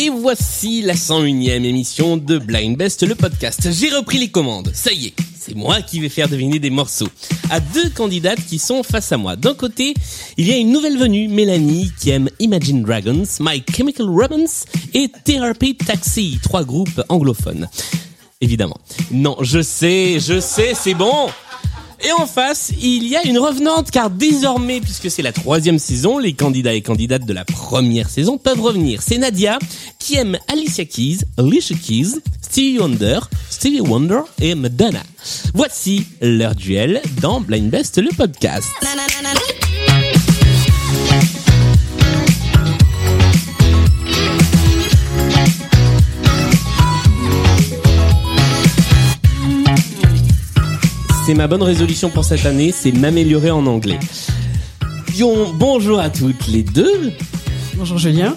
[0.00, 3.68] Et voici la 101e émission de Blind Best, le podcast.
[3.72, 4.70] J'ai repris les commandes.
[4.72, 7.08] Ça y est, c'est moi qui vais faire deviner des morceaux
[7.50, 9.34] à deux candidates qui sont face à moi.
[9.34, 9.94] D'un côté,
[10.36, 15.10] il y a une nouvelle venue, Mélanie, qui aime Imagine Dragons, My Chemical Romance et
[15.24, 17.68] Therapy Taxi, trois groupes anglophones.
[18.40, 18.78] Évidemment.
[19.10, 21.28] Non, je sais, je sais, c'est bon.
[22.04, 26.18] Et en face, il y a une revenante, car désormais, puisque c'est la troisième saison,
[26.18, 29.02] les candidats et candidates de la première saison peuvent revenir.
[29.02, 29.58] C'est Nadia,
[29.98, 35.02] qui aime Alicia Keys, Alicia Keys, Stevie Wonder, Stevie Wonder et Madonna.
[35.54, 38.68] Voici leur duel dans Blind Best, le podcast.
[51.28, 53.98] C'est ma bonne résolution pour cette année, c'est m'améliorer en anglais.
[55.56, 57.12] Bonjour à toutes les deux.
[57.76, 58.34] Bonjour Julien.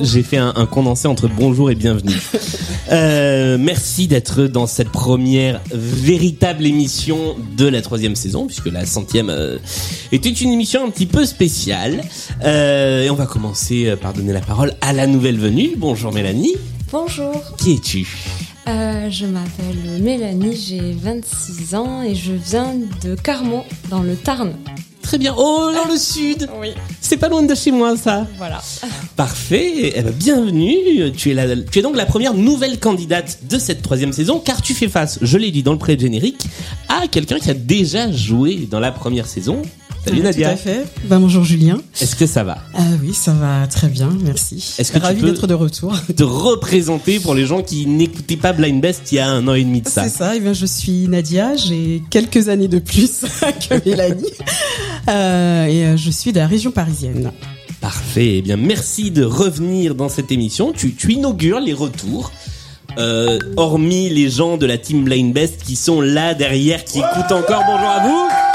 [0.00, 2.14] J'ai fait un, un, condensé entre bonjour et bienvenue.
[2.92, 9.30] Euh, merci d'être dans cette première véritable émission de la troisième saison, puisque la centième
[9.30, 9.58] euh,
[10.10, 12.02] était une émission un petit peu spéciale.
[12.42, 15.70] Euh, et on va commencer par donner la parole à la nouvelle venue.
[15.76, 16.56] Bonjour Mélanie.
[16.90, 17.40] Bonjour.
[17.58, 18.08] Qui es-tu?
[18.68, 24.52] Euh, je m'appelle Mélanie, j'ai 26 ans et je viens de Carmont, dans le Tarn.
[25.02, 25.34] Très bien.
[25.36, 26.48] Oh, dans le sud.
[26.60, 26.68] Oui.
[27.00, 28.28] C'est pas loin de chez moi, ça.
[28.38, 28.62] Voilà.
[29.16, 29.92] Parfait.
[29.96, 31.10] Eh ben, bienvenue.
[31.16, 34.62] Tu es, la, tu es donc la première nouvelle candidate de cette troisième saison, car
[34.62, 36.46] tu fais face, je l'ai dit dans le pré-générique,
[36.88, 39.62] à quelqu'un qui a déjà joué dans la première saison.
[40.04, 40.48] Salut oui, Nadia.
[40.48, 40.84] Tout à fait.
[41.04, 41.78] Ben, bonjour Julien.
[42.00, 44.76] Est-ce que ça va Ah oui, ça va très bien, merci.
[44.78, 45.94] Est-ce que Ravi d'être de retour.
[46.16, 49.54] Te représenter pour les gens qui n'écoutaient pas Blind Best il y a un an
[49.54, 50.04] et demi de ça.
[50.04, 50.36] C'est ça.
[50.36, 51.54] Et bien, je suis Nadia.
[51.56, 53.20] J'ai quelques années de plus
[53.68, 54.24] que Mélanie,
[55.08, 57.30] euh, et je suis de la région parisienne.
[57.82, 58.36] Parfait.
[58.38, 60.72] Eh bien, merci de revenir dans cette émission.
[60.72, 62.32] Tu, tu inaugures les retours.
[62.98, 67.32] Euh, hormis les gens de la team Blind Best qui sont là derrière, qui écoutent
[67.32, 67.62] encore.
[67.66, 68.49] Bonjour à vous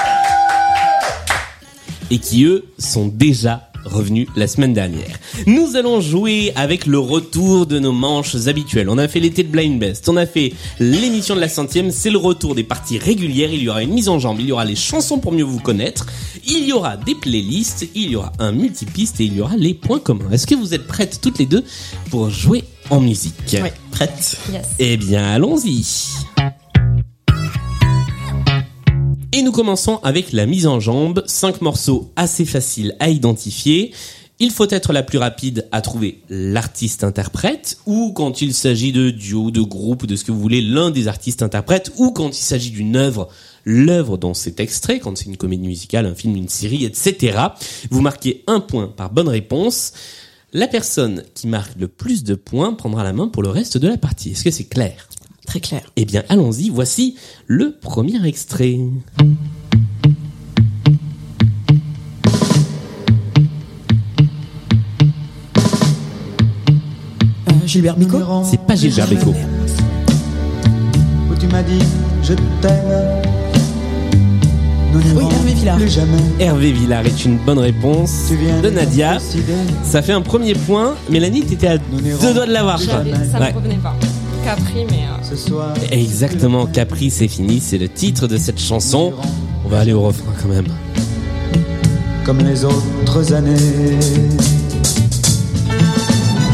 [2.12, 5.20] et qui eux sont déjà revenus la semaine dernière.
[5.46, 8.90] Nous allons jouer avec le retour de nos manches habituelles.
[8.90, 12.10] On a fait l'été de Blind Best, on a fait l'émission de la centième, c'est
[12.10, 14.66] le retour des parties régulières, il y aura une mise en jambe, il y aura
[14.66, 16.08] les chansons pour mieux vous connaître,
[16.48, 19.74] il y aura des playlists, il y aura un multipiste et il y aura les
[19.74, 20.32] points communs.
[20.32, 21.64] Est-ce que vous êtes prêtes toutes les deux
[22.10, 23.58] pour jouer en musique?
[23.62, 24.38] Oui, prête.
[24.52, 24.66] Yes.
[24.80, 26.34] Eh bien, allons-y.
[29.38, 31.22] Et nous commençons avec la mise en jambe.
[31.28, 33.94] Cinq morceaux assez faciles à identifier.
[34.40, 39.51] Il faut être la plus rapide à trouver l'artiste-interprète, ou quand il s'agit de duo,
[39.51, 42.72] de groupe, ou de ce que vous voulez, l'un des artistes-interprètes, ou quand il s'agit
[42.72, 43.28] d'une œuvre,
[43.66, 47.38] l'œuvre dont c'est extrait, quand c'est une comédie musicale, un film, une série, etc.
[47.91, 49.91] Vous marquez un point par bonne réponse.
[50.53, 53.90] La personne qui marque le plus de points prendra la main pour le reste de
[53.90, 54.31] la partie.
[54.31, 55.09] Est-ce que c'est clair?
[55.45, 55.81] Très clair.
[55.95, 56.69] Eh bien, allons-y.
[56.69, 57.16] Voici
[57.47, 58.78] le premier extrait.
[67.50, 69.33] Euh, Gilbert Bicot C'est pas Gilbert Bécaud.
[71.31, 71.79] Où tu m'as dit
[72.23, 73.22] je t'aime.
[74.94, 75.77] Nous Oui, Hervé Villard.
[75.77, 76.17] plus jamais.
[76.39, 79.17] Hervé Villard est une bonne réponse Tu viens de Nadia.
[79.83, 80.95] Ça fait un premier point.
[81.09, 82.77] Mélanie, t'étais à deux doigts de l'avoir.
[82.77, 83.03] je crois.
[83.03, 83.51] J'avais- Ça Ouais.
[83.51, 83.95] me revenait pas.
[84.45, 85.73] Capri, mais euh, Ce soir.
[85.89, 87.59] Exactement, Capri, c'est fini.
[87.59, 89.11] C'est le titre de cette chanson.
[89.66, 90.67] On va aller au refrain quand même.
[92.23, 93.97] Comme les autres années.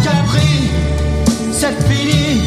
[0.06, 0.69] Capri,
[1.52, 2.40] c'est fini.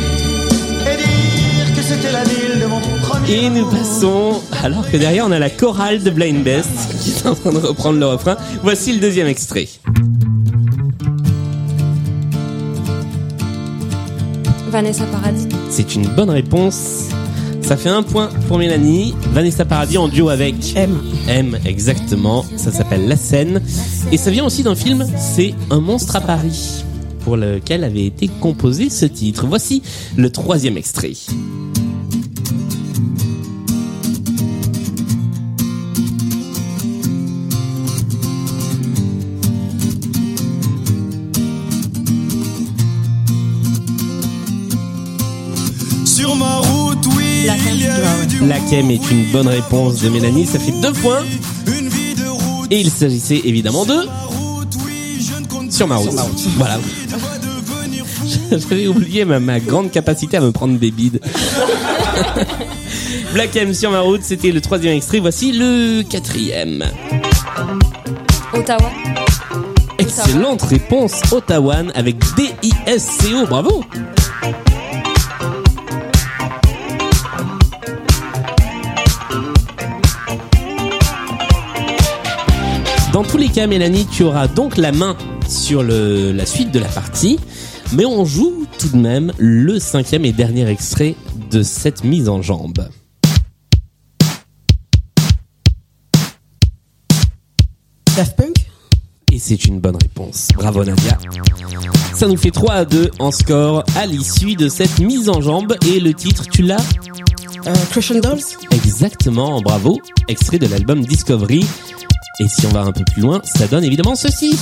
[0.80, 3.44] Et dire que c'était la ville de mon premier.
[3.44, 6.70] Et nous passons, alors que derrière on a la chorale de Blind Best
[7.02, 8.38] qui est en train de reprendre le refrain.
[8.62, 9.68] Voici le deuxième extrait.
[14.74, 15.46] Vanessa Paradis.
[15.70, 17.08] C'est une bonne réponse.
[17.62, 19.14] Ça fait un point pour Mélanie.
[19.30, 20.98] Vanessa Paradis en duo avec M.
[21.28, 22.44] M, exactement.
[22.56, 23.62] Ça s'appelle La Scène.
[24.10, 26.84] Et ça vient aussi d'un film, c'est Un monstre à Paris,
[27.20, 29.46] pour lequel avait été composé ce titre.
[29.46, 29.80] Voici
[30.16, 31.12] le troisième extrait.
[47.46, 50.46] La Kem est une bonne réponse de Mélanie.
[50.46, 51.22] Ça fait deux points.
[52.70, 54.08] Et il s'agissait évidemment de
[55.70, 56.10] Sur ma route.
[56.56, 56.78] Voilà.
[58.50, 61.20] J'avais oublié ma, ma grande capacité à me prendre des bides.
[63.34, 65.18] Black M sur ma route, c'était le troisième extrait.
[65.18, 66.84] Voici le quatrième.
[68.54, 68.90] Ottawa.
[69.98, 73.46] Excellente réponse, Ottawa avec D-I-S-C-O.
[73.46, 73.84] Bravo.
[83.14, 85.16] Dans tous les cas, Mélanie, tu auras donc la main
[85.48, 87.38] sur le, la suite de la partie,
[87.92, 91.14] mais on joue tout de même le cinquième et dernier extrait
[91.48, 92.88] de cette mise en jambe.
[98.16, 98.56] Daft Punk?
[99.30, 100.48] Et c'est une bonne réponse.
[100.56, 101.16] Bravo Nadia.
[102.16, 105.76] Ça nous fait 3 à 2 en score à l'issue de cette mise en jambe.
[105.86, 106.84] Et le titre, tu l'as?
[107.68, 110.00] Euh, Crush and Dolls Exactement, bravo.
[110.26, 111.64] Extrait de l'album Discovery.
[112.40, 114.58] Et si on va un peu plus loin, ça donne évidemment ceci.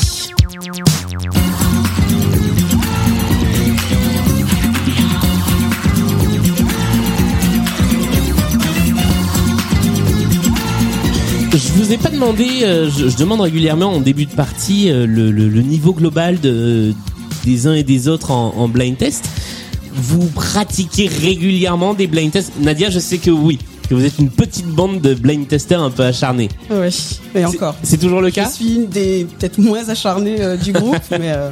[11.55, 15.63] Je vous ai pas demandé, euh, je, demande régulièrement en début de partie euh, le,
[15.63, 16.93] niveau global de,
[17.45, 19.31] des uns et des autres en blind test.
[19.95, 22.53] Vous pratiquez régulièrement des blind tests?
[22.61, 23.59] Nadia, je sais que oui,
[23.93, 26.49] que vous êtes une petite bande de blind testers un peu acharnés.
[26.71, 26.89] Ouais,
[27.35, 27.75] mais encore.
[27.83, 28.49] C'est toujours le Je cas?
[28.49, 31.51] suis une des peut-être moins acharnées euh, du groupe, mais euh,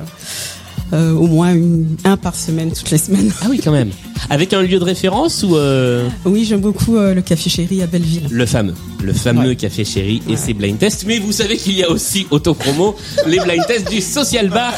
[0.95, 3.31] euh, au moins une, un par semaine, toutes les semaines.
[3.43, 3.91] Ah oui, quand même.
[4.31, 5.55] Avec un lieu de référence ou
[6.25, 8.27] Oui, j'aime beaucoup le Café Chéri à Belleville.
[8.31, 9.57] le fameux, le fameux Ouais.
[9.57, 10.37] café chéri et Ouais.
[10.37, 11.05] ses blind tests.
[11.07, 12.97] Mais vous savez qu'il y a aussi Autochromo,
[13.27, 14.73] les blind tests du Social Bar,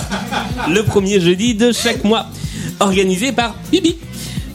[0.69, 2.27] le premier jeudi de chaque mois,
[2.81, 3.97] organisé par Bibi.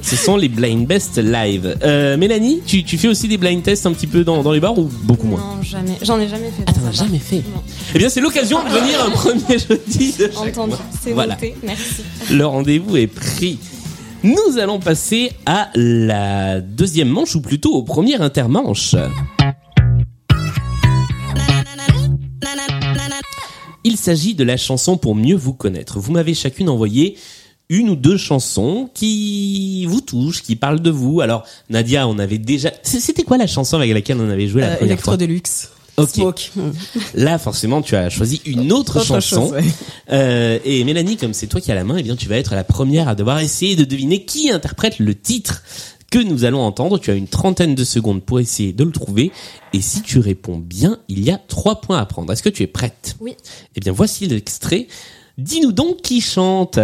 [0.09, 1.77] Ce sont les blind best live.
[1.83, 4.61] Euh, Mélanie, tu, tu fais aussi des blind tests un petit peu dans, dans les
[4.61, 5.97] bars ou beaucoup moins Non, jamais.
[6.01, 6.63] J'en ai jamais fait.
[6.65, 7.37] Ah, t'en as jamais fait.
[7.53, 7.61] Non.
[7.93, 10.75] Eh bien, c'est l'occasion de venir un premier jeudi de Entendu.
[11.03, 11.33] C'est Voilà.
[11.33, 11.55] noté.
[11.61, 12.03] Merci.
[12.31, 13.59] Le rendez-vous est pris.
[14.23, 18.95] Nous allons passer à la deuxième manche, ou plutôt au premier intermanche.
[23.83, 25.99] Il s'agit de la chanson pour mieux vous connaître.
[25.99, 27.15] Vous m'avez chacune envoyé
[27.69, 31.21] une ou deux chansons qui vous touchent, qui parlent de vous.
[31.21, 32.71] Alors, Nadia, on avait déjà...
[32.83, 35.17] C'était quoi la chanson avec laquelle on avait joué la Euh, première Electro fois?
[35.17, 35.69] Deluxe.
[35.97, 36.09] Ok.
[36.09, 36.51] Smoke.
[37.15, 39.47] Là, forcément, tu as choisi une autre, Autre chanson.
[39.47, 39.63] chose, ouais.
[40.11, 42.55] Euh, et Mélanie, comme c'est toi qui as la main, eh bien, tu vas être
[42.55, 45.63] la première à devoir essayer de deviner qui interprète le titre
[46.09, 46.97] que nous allons entendre.
[46.99, 49.33] Tu as une trentaine de secondes pour essayer de le trouver.
[49.73, 52.31] Et si tu réponds bien, il y a trois points à prendre.
[52.31, 53.17] Est-ce que tu es prête?
[53.19, 53.35] Oui.
[53.75, 54.87] Eh bien, voici l'extrait.
[55.37, 56.79] Dis-nous donc qui chante.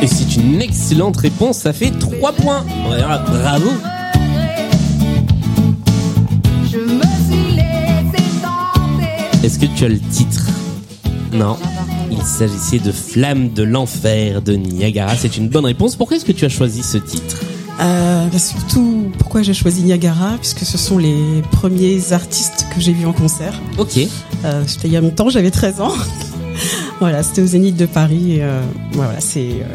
[0.00, 1.58] Et c'est une excellente réponse.
[1.58, 2.64] Ça fait trois points.
[2.86, 3.70] Voilà, Bravo.
[9.44, 10.48] Est-ce que tu as le titre?
[11.32, 11.56] Non.
[12.10, 15.14] Il s'agissait de Flamme de l'enfer de Niagara.
[15.16, 15.96] C'est une bonne réponse.
[15.96, 17.40] Pourquoi est-ce que tu as choisi ce titre
[17.80, 20.36] Euh, bah, surtout, pourquoi j'ai choisi Niagara?
[20.40, 23.60] Puisque ce sont les premiers artistes que j'ai vus en concert.
[23.78, 23.98] Ok.
[24.44, 25.92] Euh, c'était il y a longtemps, j'avais 13 ans.
[27.00, 28.36] voilà, c'était au Zénith de Paris.
[28.36, 28.62] Et, euh,
[28.92, 29.74] voilà, c'est euh,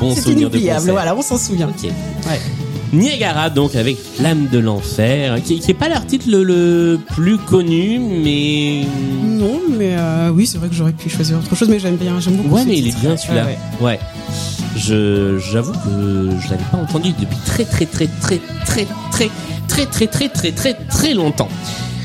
[0.00, 0.78] Bon souvenir de inoubliable.
[0.80, 0.94] concert.
[0.94, 1.68] Voilà, on s'en souvient.
[1.68, 1.84] Ok.
[1.84, 2.40] Ouais.
[2.92, 7.98] Niagara donc avec Flamme de l'enfer, qui, qui est pas l'article le, le plus connu,
[7.98, 8.84] mais
[9.24, 12.18] Non, mais euh, oui, c'est vrai que j'aurais pu choisir autre chose, mais j'aime bien,
[12.20, 12.54] j'aime beaucoup.
[12.54, 13.00] ouais, mais il est titre.
[13.02, 13.46] bien celui-là.
[13.80, 13.98] Ouais.
[14.76, 19.28] Je j'avoue que je l'avais pas entendu depuis très très très très très très
[19.68, 21.48] très très très très très très longtemps.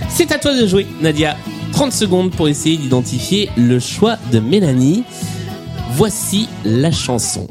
[0.09, 1.37] C'est à toi de jouer, Nadia.
[1.71, 5.03] 30 secondes pour essayer d'identifier le choix de Mélanie.
[5.95, 7.47] Voici la chanson.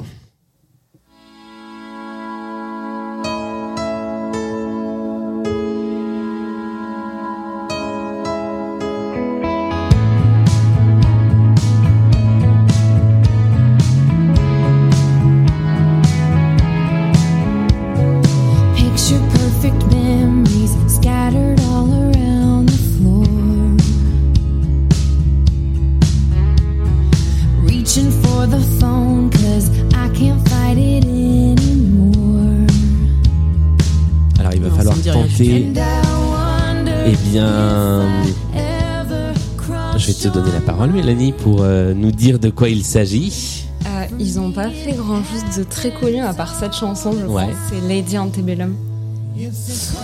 [40.82, 43.66] Parole, Mélanie, pour euh, nous dire de quoi il s'agit.
[43.86, 47.24] Euh, ils ont pas fait grand chose de très connu à part cette chanson, je
[47.26, 47.44] Ouais.
[47.44, 47.54] pense.
[47.70, 48.74] C'est Lady Antebellum.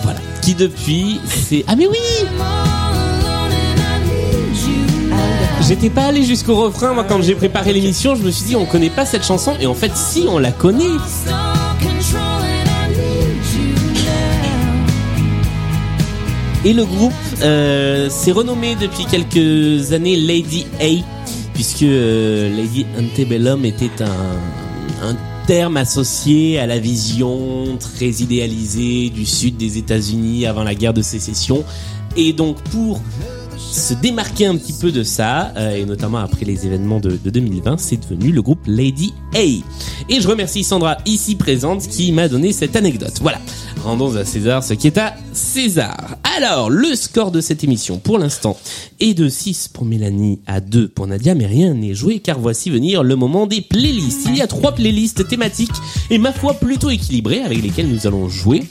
[0.03, 0.19] Voilà.
[0.41, 1.97] Qui depuis, c'est ah mais oui.
[5.67, 8.65] J'étais pas allé jusqu'au refrain, moi, quand j'ai préparé l'émission, je me suis dit, on
[8.65, 10.85] connaît pas cette chanson, et en fait, si, on la connaît.
[16.65, 21.03] Et le groupe euh, s'est renommé depuis quelques années Lady A,
[21.53, 25.15] puisque euh, Lady Antebellum était un, un
[25.47, 31.01] terme associé à la vision très idéalisée du sud des États-Unis avant la guerre de
[31.01, 31.63] sécession.
[32.17, 33.01] Et donc pour
[33.57, 37.29] se démarquer un petit peu de ça, euh, et notamment après les événements de, de
[37.29, 39.39] 2020, c'est devenu le groupe Lady A.
[39.41, 43.19] Et je remercie Sandra ici présente qui m'a donné cette anecdote.
[43.21, 43.39] Voilà,
[43.83, 46.17] rendons à César ce qui est à César.
[46.41, 48.57] Alors, le score de cette émission pour l'instant
[49.01, 52.69] est de 6 pour Mélanie à 2 pour Nadia, mais rien n'est joué car voici
[52.69, 54.25] venir le moment des playlists.
[54.25, 55.75] Il y a trois playlists thématiques
[56.09, 58.63] et ma foi plutôt équilibrées avec lesquelles nous allons jouer.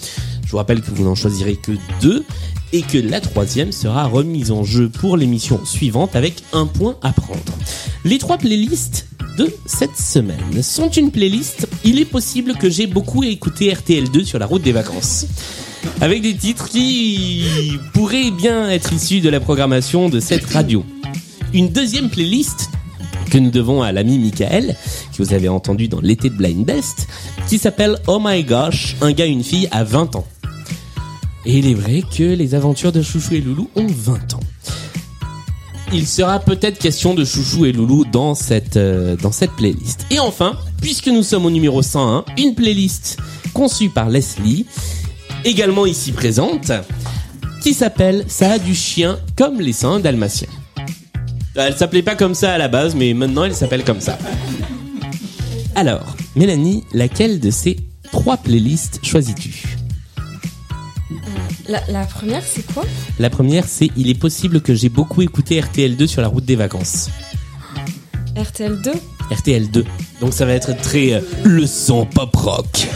[0.46, 2.24] Je vous rappelle que vous n'en choisirez que deux
[2.72, 7.12] et que la troisième sera remise en jeu pour l'émission suivante avec un point à
[7.12, 7.52] prendre.
[8.02, 11.68] Les trois playlists de cette semaine sont une playlist.
[11.84, 15.26] Il est possible que j'ai beaucoup écouté RTL2 sur la route des vacances.
[16.00, 17.44] Avec des titres qui
[17.92, 20.84] pourraient bien être issus de la programmation de cette radio.
[21.52, 22.70] Une deuxième playlist
[23.30, 24.76] que nous devons à l'ami Michael,
[25.16, 27.08] que vous avez entendu dans l'été de Blind Best,
[27.48, 30.26] qui s'appelle Oh My Gosh, un gars, une fille à 20 ans.
[31.44, 34.40] Et il est vrai que les aventures de Chouchou et Loulou ont 20 ans.
[35.92, 40.04] Il sera peut-être question de Chouchou et Loulou dans cette, euh, dans cette playlist.
[40.10, 43.16] Et enfin, puisque nous sommes au numéro 101, une playlist
[43.54, 44.66] conçue par Leslie,
[45.48, 46.72] également ici présente,
[47.62, 50.48] qui s'appelle Ça a du chien comme les seins dalmatiens.
[51.54, 54.18] Elle s'appelait pas comme ça à la base, mais maintenant elle s'appelle comme ça.
[55.74, 57.76] Alors, Mélanie, laquelle de ces
[58.12, 59.76] trois playlists choisis-tu?
[61.68, 62.84] La, la première, c'est quoi?
[63.18, 66.56] La première, c'est Il est possible que j'ai beaucoup écouté RTL2 sur la route des
[66.56, 67.10] vacances.
[68.36, 68.92] RTL2
[69.30, 69.84] RTL2.
[70.20, 72.86] Donc ça va être très euh, le son pop rock.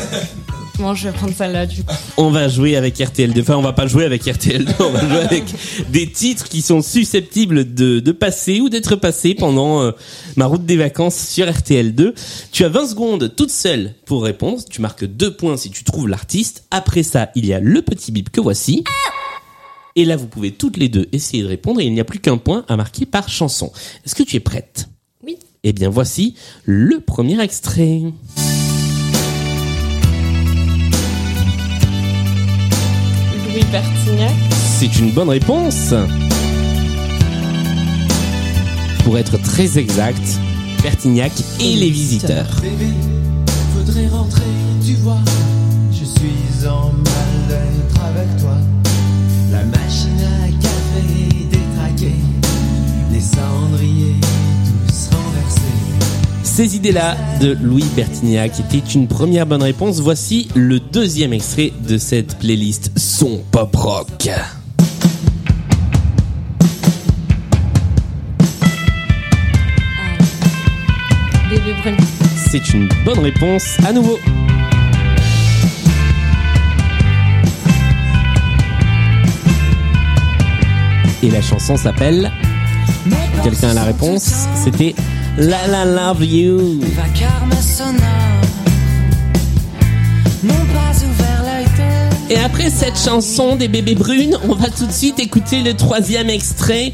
[0.79, 1.95] Bon, je vais prendre celle-là du coup.
[2.17, 3.41] On va jouer avec RTL2.
[3.43, 4.75] Enfin, on va pas jouer avec RTL2.
[4.81, 5.45] On va jouer avec
[5.91, 9.93] des titres qui sont susceptibles de, de passer ou d'être passés pendant euh,
[10.37, 12.15] ma route des vacances sur RTL2.
[12.53, 14.61] Tu as 20 secondes toute seule pour répondre.
[14.69, 16.65] Tu marques deux points si tu trouves l'artiste.
[16.71, 18.83] Après ça, il y a le petit bip que voici.
[19.95, 22.19] Et là, vous pouvez toutes les deux essayer de répondre et il n'y a plus
[22.19, 23.71] qu'un point à marquer par chanson.
[24.07, 24.89] Est-ce que tu es prête?
[25.23, 25.37] Oui.
[25.65, 28.01] Eh bien, voici le premier extrait.
[33.53, 34.33] Louis Bertignac?
[34.79, 35.93] C'est une bonne réponse.
[39.05, 40.23] Pour être très exact,
[40.83, 42.47] Bertignac et les visiteurs.
[42.63, 42.93] Bébé,
[43.77, 44.43] faudrait rentrer,
[44.85, 45.19] tu vois.
[56.55, 60.01] Ces idées-là de Louis Bertignac étaient une première bonne réponse.
[60.01, 64.29] Voici le deuxième extrait de cette playlist Son Pop Rock.
[72.51, 74.19] C'est une bonne réponse à nouveau.
[81.23, 82.31] Et la chanson s'appelle
[83.43, 84.95] Quelqu'un a la réponse C'était
[85.39, 86.81] La La Love You.
[86.95, 88.03] Vacarme sonore
[90.43, 91.65] n'ont pas ouvert l'œil
[92.29, 95.73] de Et après cette chanson des bébés brunes, on va tout de suite écouter le
[95.75, 96.93] troisième extrait.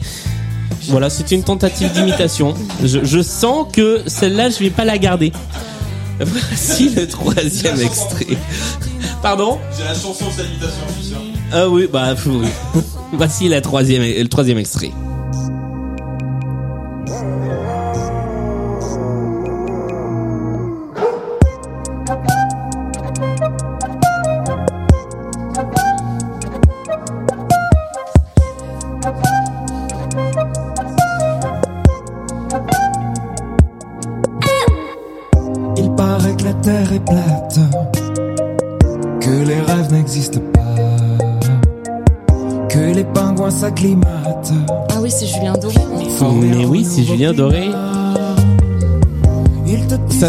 [0.88, 2.54] Voilà, c'est une tentative d'imitation.
[2.84, 5.32] Je, je sens que celle-là, je vais pas la garder.
[6.20, 8.36] Voici le troisième extrait.
[9.20, 9.58] Pardon?
[9.72, 11.18] C'est la chanson, c'est l'imitation, je suis sûr.
[11.52, 12.82] Ah oui, bah oui.
[13.12, 14.92] Voici la troisième, le troisième extrait.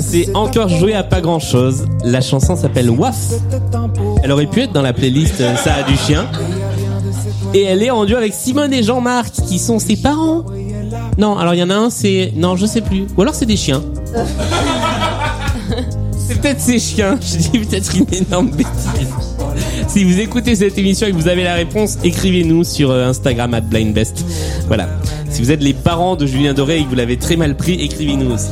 [0.09, 1.85] Ça s'est encore joué à pas grand chose.
[2.03, 3.15] La chanson s'appelle Waf.
[4.23, 6.25] Elle aurait pu être dans la playlist euh, Ça a du chien.
[7.53, 10.45] Et elle est en duo avec Simone et Jean-Marc, qui sont ses parents.
[11.19, 12.33] Non, alors il y en a un, c'est.
[12.35, 13.05] Non, je sais plus.
[13.15, 13.83] Ou alors c'est des chiens.
[16.17, 17.19] c'est peut-être ses chiens.
[17.21, 18.71] Je dis peut-être une énorme bêtise.
[19.87, 23.53] Si vous écoutez cette émission et que vous avez la réponse, écrivez-nous sur euh, Instagram
[23.53, 24.25] at blindbest.
[24.65, 24.89] Voilà.
[25.29, 27.73] Si vous êtes les parents de Julien Doré et que vous l'avez très mal pris,
[27.73, 28.49] écrivez-nous aussi.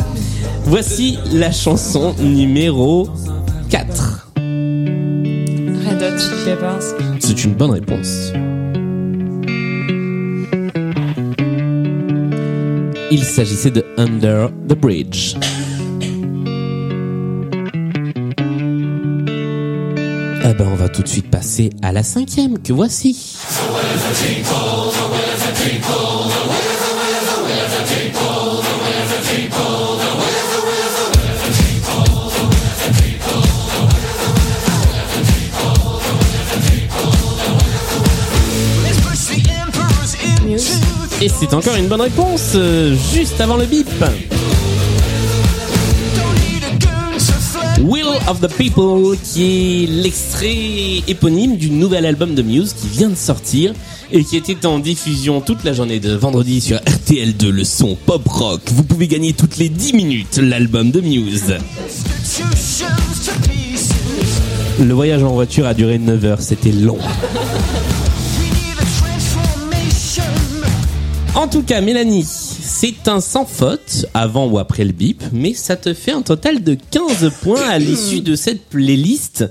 [0.69, 3.07] Voici la chanson numéro
[3.69, 4.27] 4.
[7.19, 8.33] C'est une bonne réponse.
[13.09, 15.35] Il s'agissait de Under the Bridge.
[20.43, 23.37] Eh ben, on va tout de suite passer à la cinquième que voici.
[41.27, 43.85] Et c'est encore une bonne réponse, euh, juste avant le bip.
[47.81, 49.43] Will of the People, qui
[49.83, 53.73] est l'extrait éponyme du nouvel album de Muse qui vient de sortir
[54.09, 58.25] et qui était en diffusion toute la journée de vendredi sur RTL2, le son pop
[58.25, 58.61] rock.
[58.67, 61.57] Vous pouvez gagner toutes les 10 minutes l'album de Muse.
[64.79, 66.99] Le voyage en voiture a duré 9 heures, c'était long.
[71.37, 75.75] En tout cas, Mélanie, c'est un sans faute, avant ou après le bip, mais ça
[75.75, 79.45] te fait un total de 15 points à l'issue de cette playlist.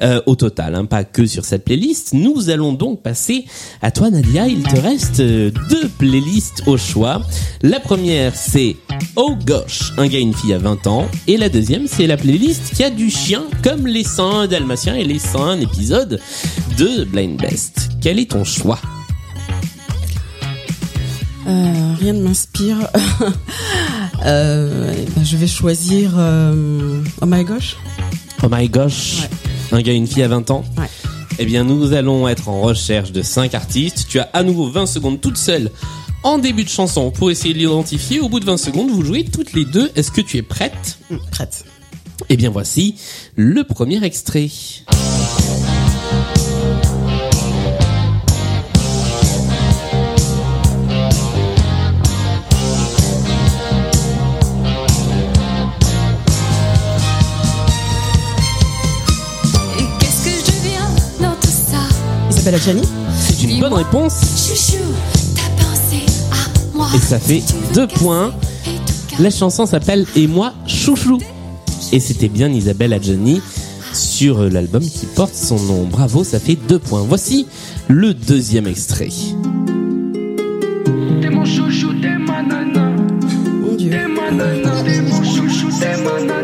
[0.00, 2.14] Euh, au total, hein, pas que sur cette playlist.
[2.14, 3.44] Nous allons donc passer
[3.82, 4.48] à toi, Nadia.
[4.48, 7.20] Il te reste euh, deux playlists au choix.
[7.60, 8.76] La première, c'est
[9.14, 11.06] Oh Gosh, un gars et une fille à 20 ans.
[11.26, 15.04] Et la deuxième, c'est la playlist qui a du chien, comme les 101 Dalmatiens et
[15.04, 16.18] les 101 épisodes
[16.78, 17.90] de Blind Best.
[18.00, 18.80] Quel est ton choix?
[21.46, 22.76] Euh, rien ne m'inspire.
[24.24, 27.76] Euh, ben, je vais choisir euh, Oh my gosh.
[28.42, 29.18] Oh my gosh,
[29.70, 30.88] un gars et une fille à 20 ans Ouais.
[31.38, 34.06] Eh bien, nous allons être en recherche de 5 artistes.
[34.08, 35.70] Tu as à nouveau 20 secondes toute seule
[36.24, 38.18] en début de chanson pour essayer de l'identifier.
[38.20, 39.92] Au bout de 20 secondes, vous jouez toutes les deux.
[39.94, 40.98] Est-ce que tu es prête?
[41.30, 41.64] Prête.
[42.28, 42.96] Eh bien, voici
[43.36, 44.48] le premier extrait.
[62.46, 64.20] Isabelle Adjani C'est une bonne réponse.
[64.46, 64.84] Chouchou,
[65.34, 67.42] t'as pensé à moi Et ça fait
[67.74, 68.32] deux points.
[69.18, 71.18] La chanson s'appelle Et moi, chouchou.
[71.90, 73.42] Et c'était bien Isabelle Adjani
[73.92, 75.88] sur l'album qui porte son nom.
[75.90, 77.02] Bravo, ça fait deux points.
[77.02, 77.48] Voici
[77.88, 79.10] le deuxième extrait.
[81.20, 82.92] T'es mon chouchou, t'es ma nana.
[83.60, 83.90] Mon Dieu.
[83.90, 86.35] T'es ma nana, t'es mon chouchou, t'es ma nana.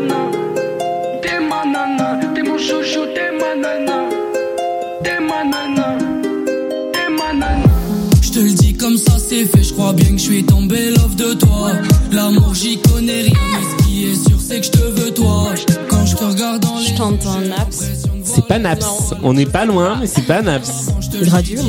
[8.21, 10.89] Je te le dis comme ça c'est fait, je crois bien que je suis tombé
[10.91, 11.71] love de toi.
[12.11, 15.53] L'amour j'y connais rien, mais ce qui est sûr c'est que je te veux toi.
[15.89, 17.83] Quand je te regarde dans les Je t'entends Naps.
[18.23, 19.13] C'est pas Naps.
[19.21, 20.89] On n'est pas loin, mais c'est pas Naps.
[21.21, 21.63] Gradure.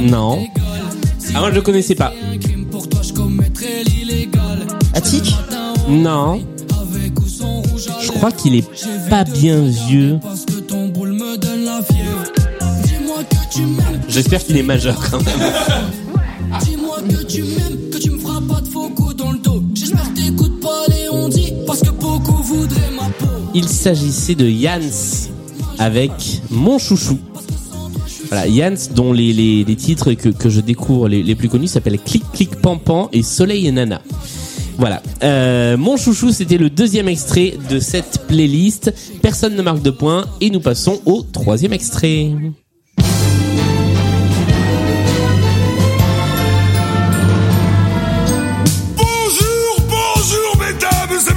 [0.00, 0.44] Non.
[1.34, 2.12] Ah, moi, je le connaissais pas.
[4.94, 5.34] Attic
[5.88, 6.42] Non.
[8.00, 8.68] Je crois qu'il est
[9.08, 10.18] pas bien vieux.
[14.12, 15.52] J'espère qu'il est majeur quand même.
[16.64, 19.62] dis-moi que tu m'aimes, que tu me feras pas de faux coups dans le dos.
[19.74, 23.26] J'espère que t'écoutes pas les on dit, parce que beaucoup voudraient ma peau.
[23.54, 24.80] Il s'agissait de Yans
[25.78, 26.10] avec
[26.50, 27.18] Mon Chouchou.
[28.28, 31.68] Voilà, Yans dont les, les, les titres que, que je découvre les, les plus connus
[31.68, 34.02] s'appellent Clic Clic Pampan et Soleil et Nana.
[34.78, 35.02] Voilà.
[35.22, 38.92] Euh, Mon Chouchou, c'était le deuxième extrait de cette playlist.
[39.22, 42.30] Personne ne marque de points et nous passons au troisième extrait.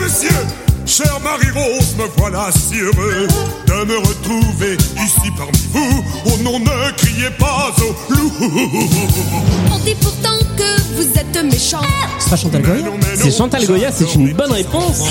[0.06, 0.30] Messieurs
[0.86, 3.28] Chère Marie-Rose, me voilà si heureux
[3.66, 6.04] de me retrouver ici parmi vous.
[6.28, 8.32] Oh non, ne criez pas au loup.
[9.72, 11.82] On dit pourtant que vous êtes méchant.
[12.20, 12.86] Ce sera Chantal Goya.
[13.16, 15.02] C'est Chantal Goya, c'est une bonne réponse.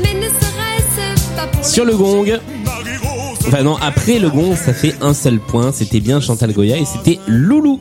[0.00, 2.38] Mais ne serait-ce pas pour Sur le gong.
[3.48, 5.72] Enfin non, après le gong, ça fait un seul point.
[5.72, 7.80] C'était bien Chantal Goya et c'était Loulou.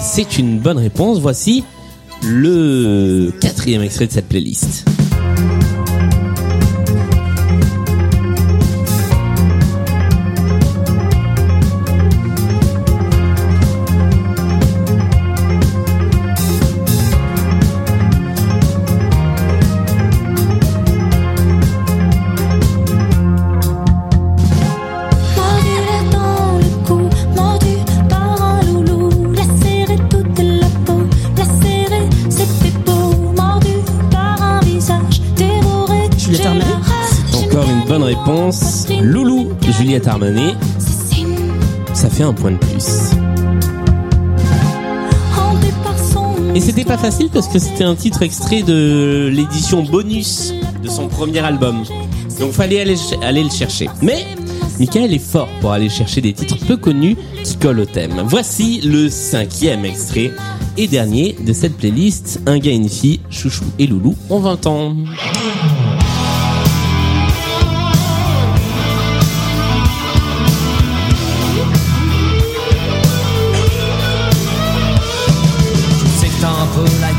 [0.00, 1.18] C'est une bonne réponse.
[1.18, 1.64] Voici
[2.22, 4.84] le quatrième extrait de cette playlist.
[38.26, 40.54] Loulou, Juliette Armanet.
[41.92, 43.10] Ça fait un point de plus.
[46.54, 51.08] Et c'était pas facile parce que c'était un titre extrait de l'édition bonus de son
[51.08, 51.84] premier album.
[52.40, 53.90] Donc fallait aller, le chercher.
[54.00, 54.24] Mais
[54.78, 58.22] Michael est fort pour aller chercher des titres peu connus qui collent au thème.
[58.24, 60.30] Voici le cinquième extrait
[60.78, 64.96] et dernier de cette playlist Un gars une fille, Chouchou et Loulou ont 20 ans.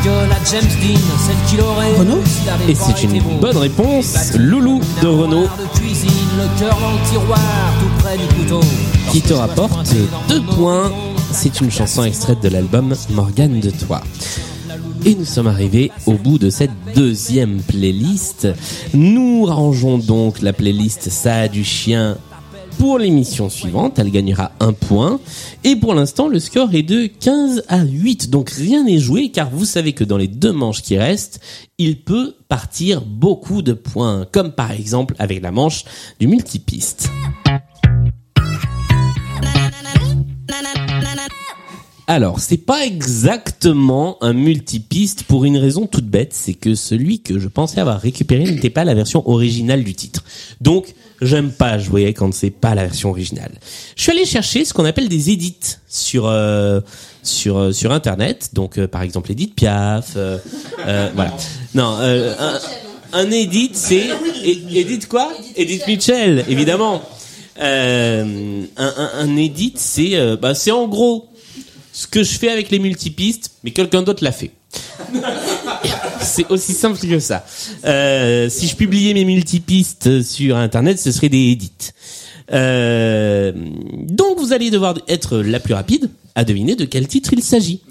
[0.05, 1.95] James Dean, celle qu'il aurait.
[1.95, 6.77] Renaud s'il avait Et c'est une bonne réponse, Loulou de Renault, de cuisine, le cœur
[6.79, 7.39] dans le tiroir,
[7.79, 8.59] tout près du couteau.
[9.11, 9.95] qui te rapporte
[10.29, 10.91] deux points.
[11.31, 14.01] C'est une chanson extraite de l'album Morgane de Toi.
[15.05, 18.47] Et nous sommes arrivés au bout de cette deuxième playlist.
[18.93, 22.17] Nous rangeons donc la playlist Ça a du chien
[22.77, 23.99] pour l'émission suivante.
[23.99, 25.19] Elle gagnera un point.
[25.63, 28.29] Et pour l'instant, le score est de 15 à 8.
[28.29, 31.39] Donc rien n'est joué car vous savez que dans les deux manches qui restent,
[31.77, 34.25] il peut partir beaucoup de points.
[34.31, 35.85] Comme par exemple avec la manche
[36.19, 37.09] du multipiste.
[42.07, 47.39] Alors, c'est pas exactement un multipiste pour une raison toute bête, c'est que celui que
[47.39, 50.23] je pensais avoir récupéré n'était pas la version originale du titre.
[50.61, 53.51] Donc, j'aime pas jouer quand c'est pas la version originale.
[53.95, 56.82] Je suis allé chercher ce qu'on appelle des edits sur euh,
[57.23, 61.34] sur euh, sur internet, donc euh, par exemple Edith Piaf, voilà.
[61.73, 62.60] Non, un,
[63.13, 64.08] un edit c'est
[64.43, 65.32] Edith quoi?
[65.56, 67.01] Edith Mitchell, évidemment.
[67.58, 71.30] Un, un, un edit c'est bah c'est en gros
[71.93, 74.51] ce que je fais avec les multipistes, mais quelqu'un d'autre l'a fait.
[76.25, 77.45] C'est aussi simple que ça.
[77.85, 81.91] Euh, si je publiais mes multipistes sur Internet, ce serait des edits.
[82.51, 83.51] Euh,
[84.07, 87.81] donc vous allez devoir être la plus rapide à deviner de quel titre il s'agit.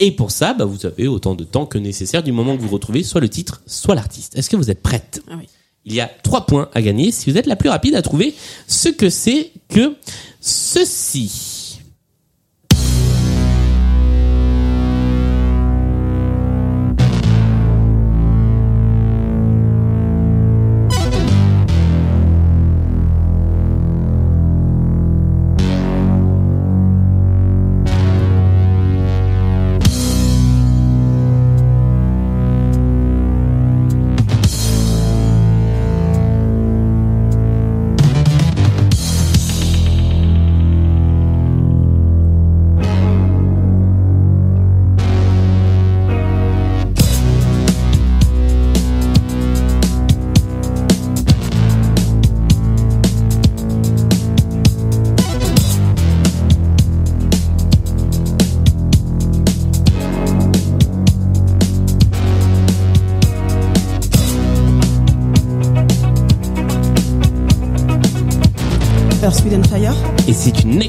[0.00, 2.68] Et pour ça, bah, vous avez autant de temps que nécessaire du moment que vous
[2.68, 4.36] retrouvez soit le titre, soit l'artiste.
[4.36, 5.22] Est-ce que vous êtes prête?
[5.28, 5.46] Ah oui.
[5.84, 8.34] Il y a trois points à gagner si vous êtes la plus rapide à trouver
[8.66, 9.94] ce que c'est que
[10.40, 11.57] ceci.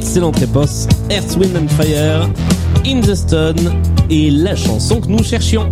[0.10, 0.88] C'est une excellente réponse.
[1.12, 2.28] Earth, Wind and Fire,
[2.86, 3.72] In the Stone
[4.10, 5.70] et la chanson que nous cherchions.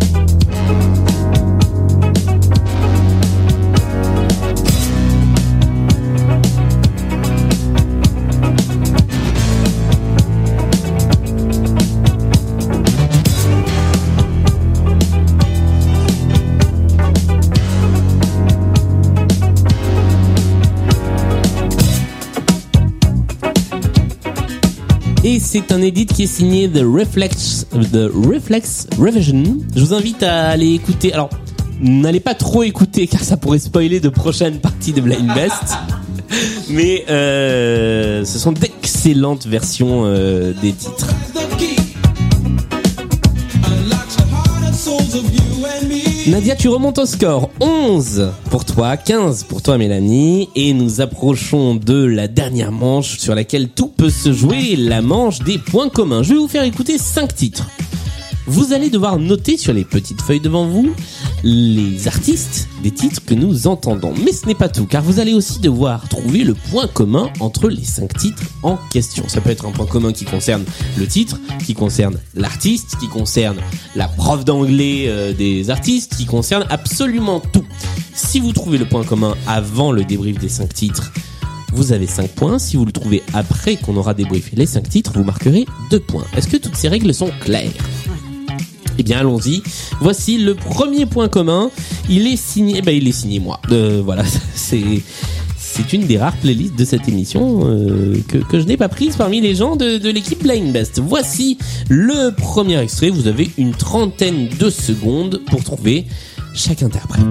[25.30, 29.58] Et c'est un edit qui est signé The Reflex, The Reflex Revision.
[29.76, 31.12] Je vous invite à aller écouter.
[31.12, 31.28] Alors,
[31.82, 35.76] n'allez pas trop écouter car ça pourrait spoiler de prochaines parties de Blind Best.
[36.70, 41.12] Mais euh, ce sont d'excellentes versions euh, des titres.
[46.28, 47.48] Nadia, tu remontes au score.
[47.58, 50.50] 11 pour toi, 15 pour toi Mélanie.
[50.54, 55.38] Et nous approchons de la dernière manche sur laquelle tout peut se jouer, la manche
[55.38, 56.22] des points communs.
[56.22, 57.66] Je vais vous faire écouter 5 titres.
[58.48, 60.90] Vous allez devoir noter sur les petites feuilles devant vous
[61.44, 64.14] les artistes des titres que nous entendons.
[64.24, 67.68] Mais ce n'est pas tout, car vous allez aussi devoir trouver le point commun entre
[67.68, 69.28] les cinq titres en question.
[69.28, 70.64] Ça peut être un point commun qui concerne
[70.96, 73.58] le titre, qui concerne l'artiste, qui concerne
[73.94, 77.66] la prof d'anglais euh, des artistes, qui concerne absolument tout.
[78.14, 81.12] Si vous trouvez le point commun avant le débrief des cinq titres,
[81.72, 82.58] vous avez 5 points.
[82.58, 86.24] Si vous le trouvez après qu'on aura débriefé les 5 titres, vous marquerez 2 points.
[86.34, 87.70] Est-ce que toutes ces règles sont claires?
[88.98, 89.62] Eh bien, allons-y.
[90.00, 91.70] Voici le premier point commun.
[92.08, 93.60] Il est signé, ben, il est signé moi.
[93.70, 95.02] Euh, voilà, c'est,
[95.56, 99.16] c'est une des rares playlists de cette émission euh, que, que je n'ai pas prise
[99.16, 101.00] parmi les gens de, de l'équipe Blind Best.
[101.00, 101.58] Voici
[101.88, 103.10] le premier extrait.
[103.10, 106.06] Vous avez une trentaine de secondes pour trouver
[106.54, 107.22] chaque interprète.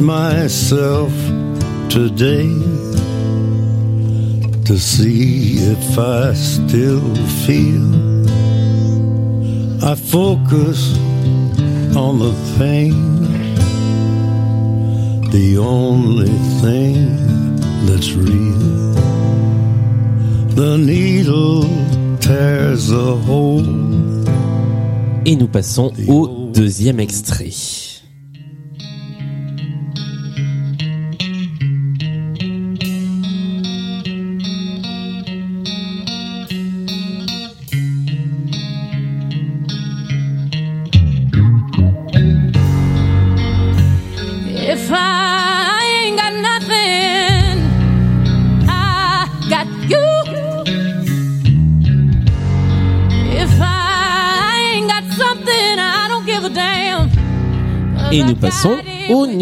[0.00, 1.12] Myself
[1.90, 2.48] today
[4.64, 7.90] to see if I still feel.
[9.84, 10.96] I focus
[11.96, 12.94] on the pain,
[15.30, 18.94] the only thing that's real.
[20.54, 21.64] The needle
[22.20, 23.66] tears a hole.
[25.26, 27.50] Et nous passons au deuxième extrait.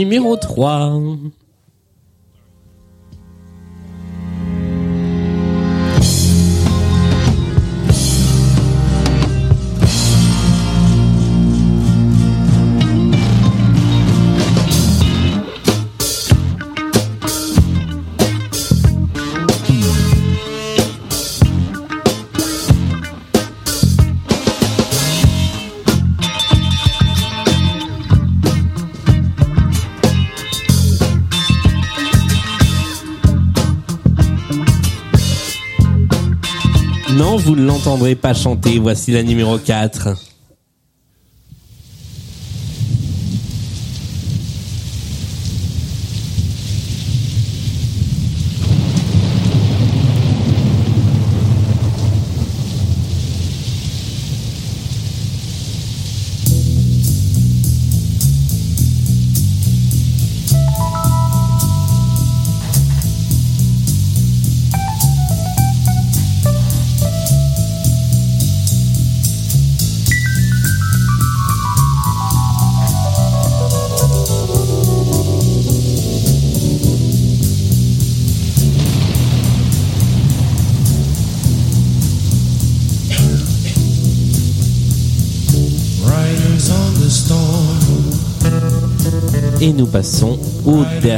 [0.08, 1.27] Numéro 3.
[37.48, 38.78] Vous ne l'entendrez pas chanter.
[38.78, 40.27] Voici la numéro 4.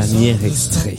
[0.00, 0.96] Dernier extrait.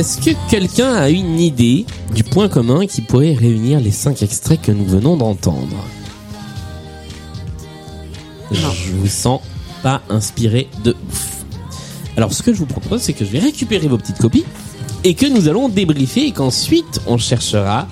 [0.00, 1.84] Est-ce que quelqu'un a une idée
[2.14, 5.76] du point commun qui pourrait réunir les cinq extraits que nous venons d'entendre?
[8.50, 9.42] Je vous sens
[9.82, 11.44] pas inspiré de ouf.
[12.16, 14.44] Alors, ce que je vous propose, c'est que je vais récupérer vos petites copies
[15.04, 17.86] et que nous allons débriefer et qu'ensuite on cherchera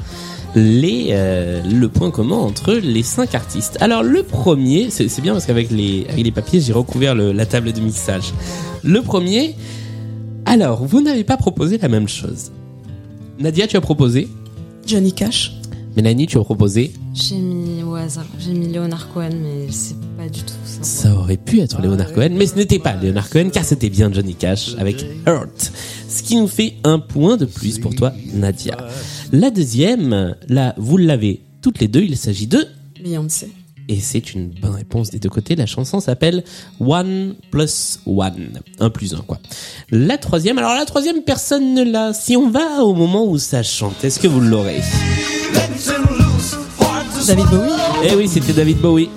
[0.54, 3.76] les euh, le point commun entre les cinq artistes.
[3.80, 7.44] Alors le premier, c'est bien parce qu'avec les avec les papiers j'ai recouvert le- la
[7.44, 8.32] table de mixage.
[8.82, 9.54] Le premier,
[10.48, 12.50] alors vous n'avez pas proposé la même chose.
[13.38, 14.28] Nadia, tu as proposé.
[14.86, 15.54] Johnny Cash.
[15.96, 16.92] Mélanie, tu as proposé.
[17.12, 20.82] J'ai mis au hasard, j'ai mis Leonard Cohen, mais c'est pas du tout ça.
[20.82, 24.12] Ça aurait pu être Leonard Cohen, mais ce n'était pas Leonard Cohen car c'était bien
[24.12, 25.72] Johnny Cash avec Hurt.
[26.08, 28.76] Ce qui nous fait un point de plus pour toi, Nadia.
[29.32, 32.64] La deuxième, là, vous l'avez toutes les deux, il s'agit de
[33.02, 33.48] Beyoncé.
[33.88, 35.56] Et c'est une bonne réponse des deux côtés.
[35.56, 36.44] La chanson s'appelle
[36.78, 38.60] One Plus One.
[38.80, 39.38] Un plus un, quoi.
[39.90, 42.12] La troisième, alors la troisième, personne ne l'a.
[42.12, 44.82] Si on va au moment où ça chante, est-ce que vous l'aurez?
[47.26, 47.70] David Bowie.
[48.04, 49.08] Eh oui, c'était David Bowie.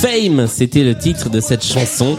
[0.00, 2.18] Fame, c'était le titre de cette chanson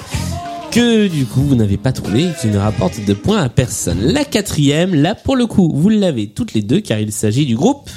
[0.72, 4.00] que du coup vous n'avez pas trouvé et qui ne rapporte de points à personne.
[4.02, 7.56] La quatrième, là pour le coup, vous l'avez toutes les deux car il s'agit du
[7.56, 7.90] groupe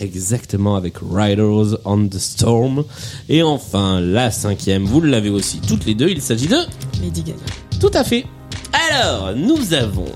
[0.00, 2.84] Exactement, avec Riders on the Storm.
[3.28, 6.58] Et enfin, la cinquième, vous l'avez aussi toutes les deux, il s'agit de...
[7.02, 7.38] Lady Gaga.
[7.80, 8.24] Tout à fait.
[8.90, 10.06] Alors, nous avons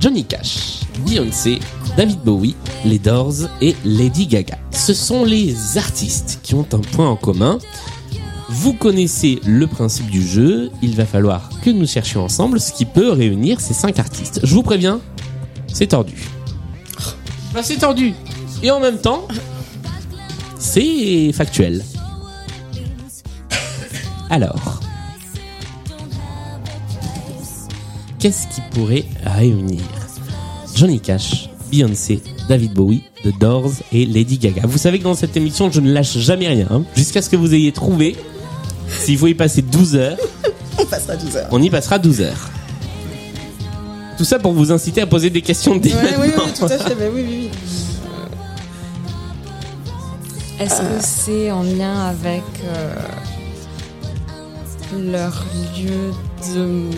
[0.00, 1.58] Johnny Cash, Beyoncé,
[1.96, 4.58] David Bowie, les Doors et Lady Gaga.
[4.70, 7.58] Ce sont les artistes qui ont un point en commun.
[8.48, 12.84] Vous connaissez le principe du jeu, il va falloir que nous cherchions ensemble ce qui
[12.84, 14.40] peut réunir ces cinq artistes.
[14.44, 15.00] Je vous préviens,
[15.66, 16.14] c'est tordu.
[17.56, 18.12] Bah, c'est tordu.
[18.62, 19.26] Et en même temps,
[20.58, 21.82] c'est factuel.
[24.28, 24.80] Alors,
[28.18, 29.80] qu'est-ce qui pourrait réunir
[30.74, 34.62] Johnny Cash, Beyoncé, David Bowie, The Doors et Lady Gaga?
[34.66, 37.36] Vous savez que dans cette émission, je ne lâche jamais rien, hein, jusqu'à ce que
[37.36, 38.16] vous ayez trouvé.
[38.88, 40.18] S'il faut y passer 12 heures,
[40.78, 41.48] On passera 12 heures.
[41.52, 42.50] on y passera 12 heures.
[44.18, 46.44] Tout ça pour vous inciter à poser des questions dès Ouais, oui, maintenant.
[46.46, 46.94] oui, tout à fait.
[46.94, 47.45] bah oui, oui, oui.
[50.58, 52.94] Est-ce que c'est en lien avec euh,
[54.98, 55.44] leur
[55.76, 56.12] lieu
[56.54, 56.88] de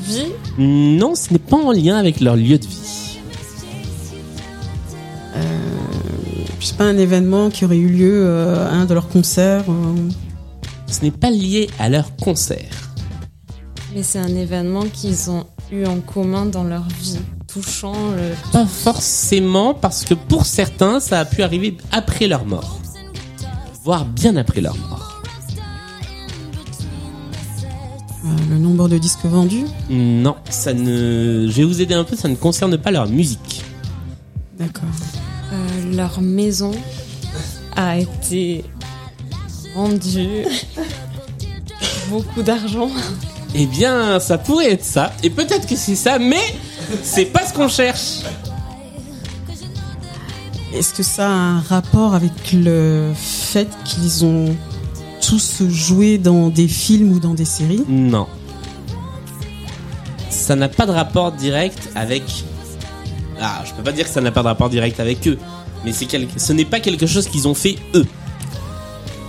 [0.00, 0.32] vie?
[0.58, 2.76] Non, ce n'est pas en lien avec leur lieu de vie.
[6.62, 9.64] C'est pas un événement qui aurait eu lieu euh, à un de leurs concerts.
[9.68, 9.96] euh,
[10.86, 12.92] Ce n'est pas lié à leur concert.
[13.94, 17.18] Mais c'est un événement qu'ils ont eu en commun dans leur vie,
[17.52, 18.34] touchant le...
[18.52, 22.78] Pas forcément, parce que pour certains, ça a pu arriver après leur mort.
[23.84, 25.22] Voire bien après leur mort.
[28.24, 29.64] euh, le nombre de disques vendus.
[29.88, 31.46] Non, ça ne.
[31.48, 33.64] Je vais vous aider un peu, ça ne concerne pas leur musique.
[34.58, 34.84] D'accord.
[35.52, 36.72] euh, leur maison
[37.76, 38.64] a été
[39.74, 40.44] vendue
[42.10, 42.90] beaucoup d'argent.
[43.54, 46.36] Eh bien, ça pourrait être ça, et peut-être que c'est ça, mais
[47.02, 48.20] c'est pas ce qu'on cherche.
[50.72, 54.54] Est-ce que ça a un rapport avec le fait qu'ils ont
[55.26, 57.84] tous joué dans des films ou dans des séries?
[57.88, 58.26] Non.
[60.28, 62.22] Ça n'a pas de rapport direct avec.
[63.40, 65.38] Ah, je peux pas dire que ça n'a pas de rapport direct avec eux,
[65.84, 68.06] mais c'est quel- ce n'est pas quelque chose qu'ils ont fait eux.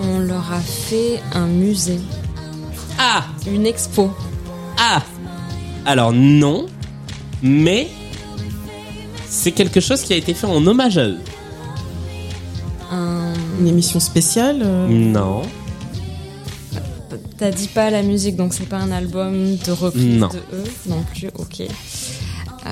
[0.03, 1.99] On leur a fait un musée,
[2.99, 4.11] Ah une expo.
[4.79, 5.01] Ah
[5.85, 6.65] Alors non,
[7.41, 7.87] mais
[9.29, 11.19] c'est quelque chose qui a été fait en hommage à eux.
[12.91, 13.33] Un...
[13.59, 15.41] Une émission spéciale euh, Non.
[17.37, 20.27] T'as dit pas la musique, donc c'est pas un album de reprise Non.
[20.27, 21.61] de eux non plus, ok.
[21.61, 22.69] Euh,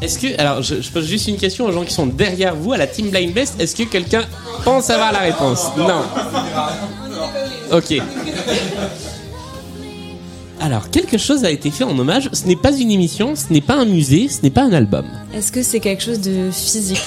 [0.00, 2.72] Est-ce que alors je, je pose juste une question aux gens qui sont derrière vous
[2.72, 3.58] à la team Blind Best.
[3.58, 4.22] Est-ce que quelqu'un
[4.62, 5.64] pense avoir la réponse?
[5.78, 6.02] Non.
[7.72, 7.94] Ok.
[10.64, 12.30] Alors quelque chose a été fait en hommage.
[12.32, 15.04] Ce n'est pas une émission, ce n'est pas un musée, ce n'est pas un album.
[15.34, 17.02] Est-ce que c'est quelque chose de physique?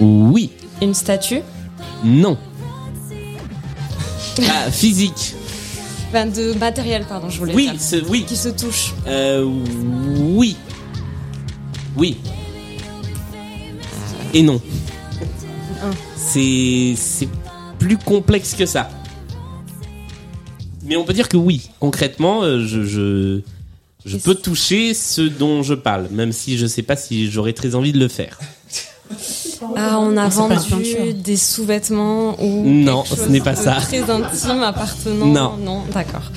[0.00, 0.50] Oui.
[0.80, 1.40] Une statue?
[2.02, 2.38] Non.
[4.48, 5.34] Ah, physique.
[6.08, 8.02] Enfin, de matériel, pardon, je voulais Oui, dire.
[8.08, 8.24] oui.
[8.26, 8.94] Qui se touche.
[9.06, 10.56] Euh, oui.
[11.98, 12.16] Oui.
[14.32, 14.58] Et non.
[16.16, 17.28] C'est c'est
[17.78, 18.88] plus complexe que ça.
[20.88, 21.70] Mais on peut dire que oui.
[21.80, 23.40] Concrètement, euh, je je,
[24.06, 27.74] je peux toucher ce dont je parle, même si je sais pas si j'aurais très
[27.74, 28.38] envie de le faire.
[29.76, 33.74] Ah, on a Ah, vendu des sous-vêtements ou Non, quelque ce n'est pas de ça.
[33.76, 35.26] Très intime appartenant.
[35.26, 35.56] Non.
[35.56, 36.30] non, d'accord.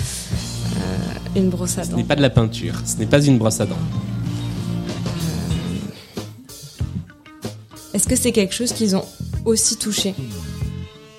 [0.78, 1.98] Euh, une brosse à Ce dents.
[1.98, 2.76] n'est pas de la peinture.
[2.86, 3.76] Ce n'est pas une brosse à dents.
[7.94, 9.06] Est-ce que c'est quelque chose qu'ils ont
[9.46, 10.14] aussi touché?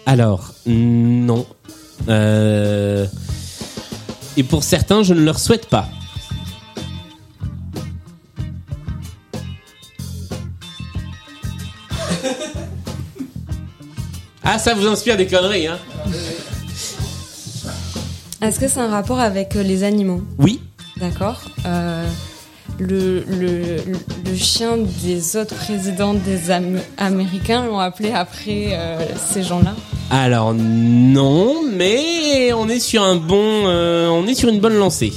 [0.07, 1.47] Alors, non.
[2.09, 3.07] Euh,
[4.37, 5.89] Et pour certains, je ne leur souhaite pas.
[14.45, 15.79] Ah, ça vous inspire des conneries, hein
[18.41, 20.23] Est-ce que c'est un rapport avec euh, les animaux?
[20.39, 20.61] Oui.
[20.97, 21.41] D'accord.
[21.65, 22.05] Euh,
[22.81, 23.77] le, le,
[24.27, 28.99] le chien des autres présidents des Am- Américains l'ont appelé après euh,
[29.33, 29.75] ces gens-là.
[30.15, 35.11] Alors non, mais on est sur un bon, euh, on est sur une bonne lancée.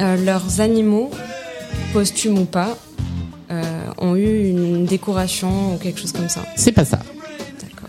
[0.00, 1.10] Euh, leurs animaux,
[1.92, 2.78] posthumes ou pas,
[3.50, 3.62] euh,
[3.98, 6.42] ont eu une décoration ou quelque chose comme ça.
[6.54, 7.00] C'est pas ça.
[7.60, 7.88] D'accord.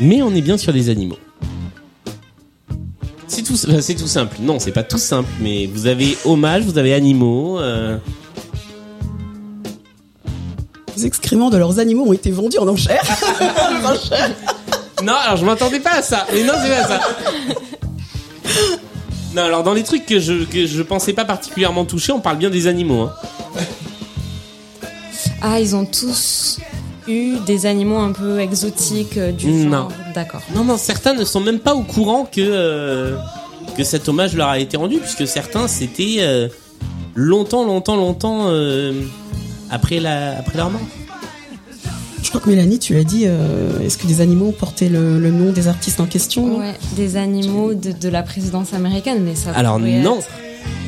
[0.00, 1.18] Mais on est bien sur les animaux.
[3.26, 4.38] C'est tout, enfin, c'est tout simple.
[4.40, 7.60] Non, c'est pas tout simple, mais vous avez hommage, vous avez animaux.
[7.60, 7.98] euh,
[11.06, 13.00] Les excréments de leurs animaux ont été vendus en enchères.
[13.40, 14.32] En enchères.
[15.04, 16.26] Non, alors je m'attendais pas à ça.
[16.32, 17.00] Mais non, c'est pas ça.
[19.36, 22.38] Non, alors dans les trucs que je, que je pensais pas particulièrement toucher, on parle
[22.38, 23.02] bien des animaux.
[23.02, 23.12] Hein.
[25.40, 26.58] Ah, ils ont tous
[27.06, 29.70] eu des animaux un peu exotiques euh, du Non.
[29.82, 29.92] genre.
[30.12, 30.40] D'accord.
[30.56, 33.16] Non, non, certains ne sont même pas au courant que, euh,
[33.76, 36.48] que cet hommage leur a été rendu, puisque certains, c'était euh,
[37.14, 38.92] longtemps, longtemps, longtemps euh,
[39.70, 40.80] après, la, après leur mort.
[42.22, 45.30] Je crois que Mélanie, tu as dit, euh, est-ce que des animaux portaient le, le
[45.30, 49.52] nom des artistes en question Ouais, des animaux de, de la présidence américaine, mais ça.
[49.52, 50.18] Alors non.
[50.18, 50.28] être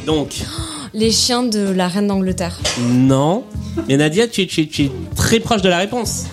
[0.06, 0.44] Donc,
[0.94, 2.58] Les chiens de la reine d'Angleterre.
[2.90, 3.44] non.
[3.86, 6.24] Mais Nadia, tu es, tu es- tu es très proche de la réponse.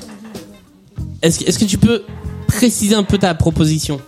[1.21, 2.03] Est-ce est-ce que tu peux
[2.47, 3.99] préciser un peu ta proposition?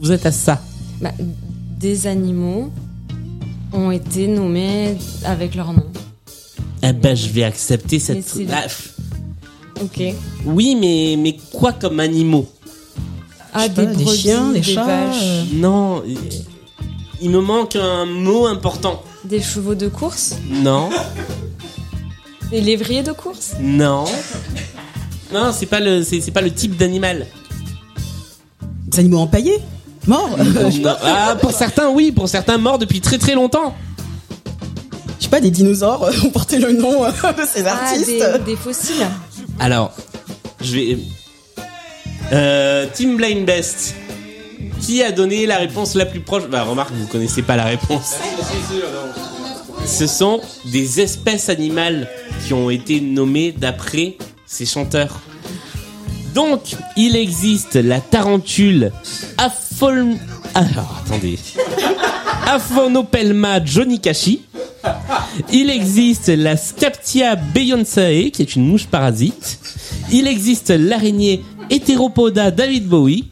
[0.00, 0.60] Vous êtes à ça.
[1.02, 1.10] Bah,
[1.78, 2.70] des animaux
[3.72, 5.84] ont été nommés avec leur nom.
[6.82, 8.24] Eh ben, je vais accepter cette.
[8.52, 8.66] Ah.
[9.80, 10.00] Ok.
[10.46, 12.48] oui, mais, mais quoi comme animaux?
[13.52, 15.44] Ah, pas, des chiens, des chats, vaches, euh.
[15.54, 16.18] Non, il-
[17.20, 19.02] il me manque un mot important.
[19.24, 20.88] des chevaux de course, Non,
[22.50, 23.54] des lévriers de course?
[23.60, 24.04] non.
[25.32, 27.26] Non, c'est pas le, c'est pas le type d'animal.
[28.86, 29.58] Des animaux empaillés?
[30.08, 30.28] Pas.
[31.04, 33.74] Ah, pour certains, oui, pour certains morts depuis très très longtemps.
[35.18, 38.06] Je sais pas, des dinosaures euh, ont porté le nom euh, de ces Ah, artistes.
[38.08, 39.06] des, des fossiles.
[39.60, 39.92] Alors,
[40.60, 40.98] je vais.
[42.32, 43.94] Euh, Team Blind Best.
[44.80, 46.48] Qui a donné la réponse la plus proche?
[46.48, 48.16] Bah, remarque, vous connaissez pas la réponse.
[49.86, 52.08] Ce sont des espèces animales
[52.44, 55.20] qui ont été nommées d'après ces chanteurs.
[56.34, 58.92] Donc, il existe la tarentule
[59.38, 60.16] Aphol...
[60.54, 61.38] Alors, attendez.
[65.52, 69.58] Il existe la Scaptia beyonsae, qui est une mouche parasite.
[70.10, 73.24] Il existe l'araignée Heteropoda David Bowie.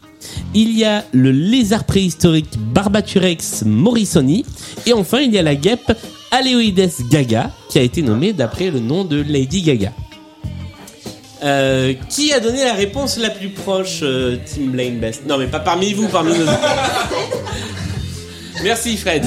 [0.54, 4.44] Il y a le lézard préhistorique Barbaturex morrisoni.
[4.86, 5.92] Et enfin, il y a la guêpe
[6.30, 9.92] Aleoides gaga, qui a été nommée d'après le nom de Lady Gaga.
[11.42, 15.22] Euh, qui a donné la réponse la plus proche, euh, Team Blaine Best?
[15.26, 16.44] Non, mais pas parmi vous, parmi nous.
[18.62, 19.24] Merci, Fred.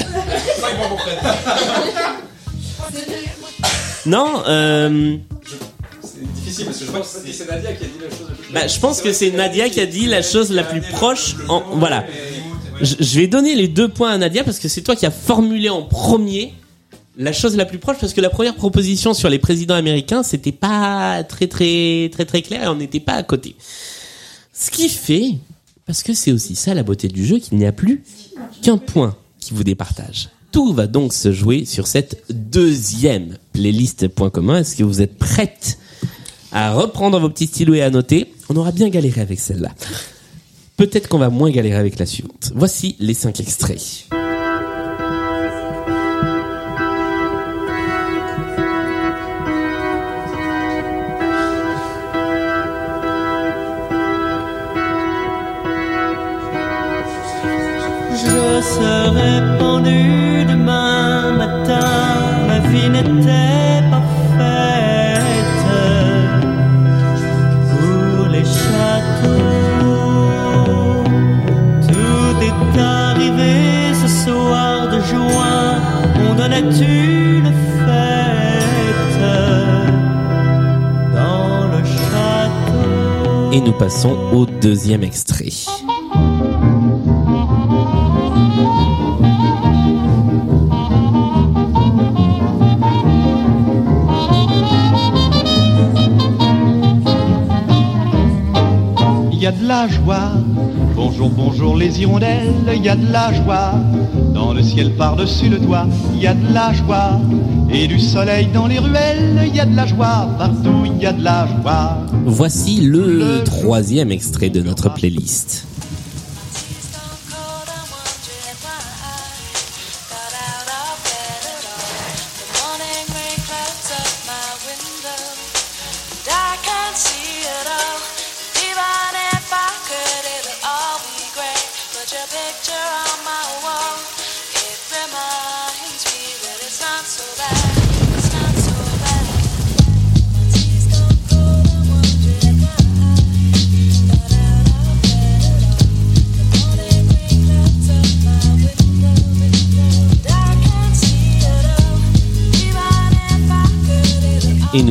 [4.05, 5.17] Non, euh,
[6.03, 8.35] C'est difficile parce que je pense que c'est Nadia qui a dit la chose la
[8.35, 11.35] plus bah, je pense que c'est Nadia qui a dit la chose la plus proche.
[11.49, 12.05] En, voilà.
[12.79, 15.11] Je, je vais donner les deux points à Nadia parce que c'est toi qui as
[15.11, 16.53] formulé en premier
[17.17, 20.51] la chose la plus proche parce que la première proposition sur les présidents américains c'était
[20.51, 23.55] pas très très très très clair et on n'était pas à côté.
[24.53, 25.35] Ce qui fait,
[25.85, 28.03] parce que c'est aussi ça la beauté du jeu, qu'il n'y a plus
[28.61, 30.29] qu'un point qui vous départage.
[30.51, 34.59] Tout va donc se jouer sur cette deuxième playlist point commun.
[34.59, 35.79] Est-ce que vous êtes prête
[36.51, 38.31] à reprendre vos petits stylos et à noter?
[38.49, 39.71] On aura bien galéré avec celle-là.
[40.77, 42.51] Peut-être qu'on va moins galérer avec la suivante.
[42.55, 44.07] Voici les cinq extraits.
[58.63, 61.89] Je serai pendu demain matin,
[62.47, 64.03] ma vie n'était pas
[64.37, 65.67] faite
[67.69, 69.83] pour les châteaux.
[71.89, 73.53] Tout est arrivé
[74.01, 75.81] ce soir de juin,
[76.25, 77.51] on donnait une
[77.83, 79.21] fête
[81.13, 83.51] dans le château.
[83.51, 85.51] Et nous passons au deuxième extrait.
[99.43, 100.31] Y a de la joie.
[100.95, 103.73] Bonjour, bonjour les hirondelles, il y a de la joie.
[104.33, 107.19] Dans le ciel par-dessus le toit, il y a de la joie.
[107.69, 110.29] Et du soleil dans les ruelles, il y a de la joie.
[110.37, 111.97] Partout, il y a de la joie.
[112.25, 115.67] Voici le troisième extrait de notre playlist.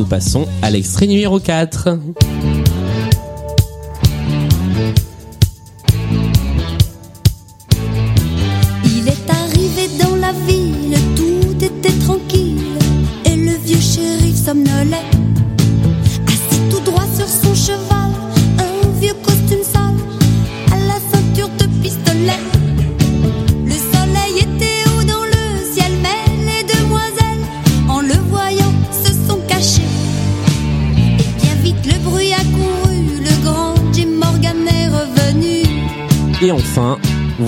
[0.03, 1.97] Nous passons à l'extrait numéro 4.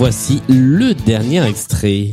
[0.08, 2.12] Voici le dernier extrait.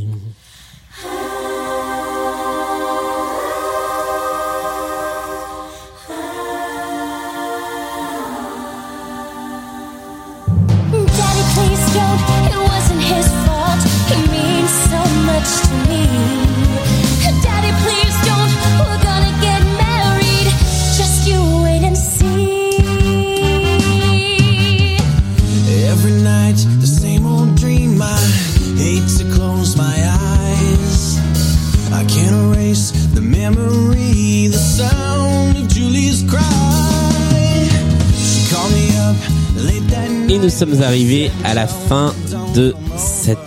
[40.83, 42.13] Arrivés à la fin
[42.55, 43.37] de cette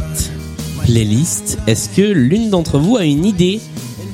[0.84, 1.58] playlist.
[1.66, 3.60] Est-ce que l'une d'entre vous a une idée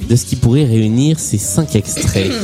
[0.09, 2.31] de ce qui pourrait réunir ces cinq extraits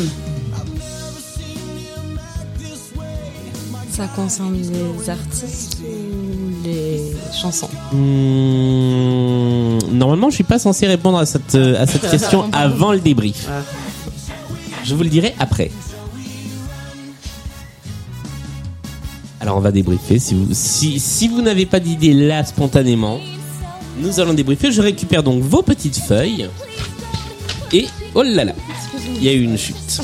[3.90, 7.00] Ça concerne les artistes ou les
[7.36, 12.92] chansons Hmm, Normalement, je suis pas censé répondre à cette, euh, à cette question avant
[12.92, 13.48] le débrief.
[14.84, 15.72] Je vous le dirai après.
[19.48, 20.18] Alors on va débriefer.
[20.18, 23.18] Si vous, si, si vous n'avez pas d'idée là spontanément,
[23.98, 24.70] nous allons débriefer.
[24.70, 26.50] Je récupère donc vos petites feuilles.
[27.72, 28.52] Et oh là là,
[29.16, 30.02] il y a eu une chute.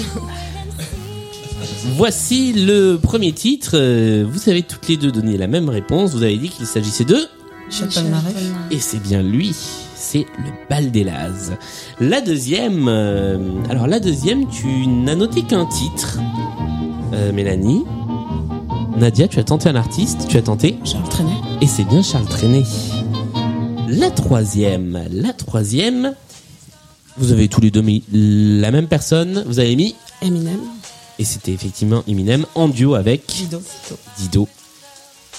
[1.95, 3.73] Voici le premier titre.
[3.75, 6.13] Euh, Vous avez toutes les deux donné la même réponse.
[6.13, 7.19] Vous avez dit qu'il s'agissait de
[8.71, 9.55] et c'est bien lui,
[9.95, 11.53] c'est le bal des Lazes.
[12.01, 13.39] La deuxième, euh,
[13.69, 16.19] alors la deuxième, tu n'as noté qu'un titre,
[17.13, 17.85] euh, Mélanie.
[18.97, 21.35] Nadia, tu as tenté un artiste, tu as tenté Charles Trenet.
[21.61, 22.63] Et c'est bien Charles Trenet.
[23.89, 26.15] La troisième, la troisième,
[27.17, 30.61] vous avez tous les deux mis la même personne, vous avez mis Eminem.
[31.19, 33.61] et c'était effectivement Eminem en duo avec Dido.
[34.19, 34.49] Dido.